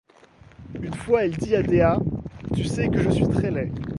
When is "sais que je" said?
2.63-3.11